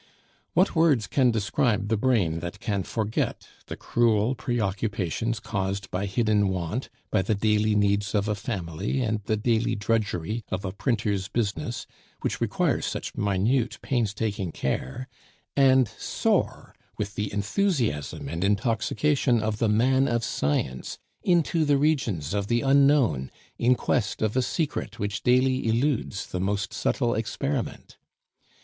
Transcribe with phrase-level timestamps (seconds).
[0.55, 6.47] What words can describe the brain that can forget the cruel preoccupations caused by hidden
[6.47, 11.27] want, by the daily needs of a family and the daily drudgery of a printer's
[11.27, 11.85] business,
[12.21, 15.07] which requires such minute, painstaking care;
[15.55, 22.33] and soar, with the enthusiasm and intoxication of the man of science, into the regions
[22.33, 23.29] of the unknown
[23.59, 27.97] in quest of a secret which daily eludes the most subtle experiment?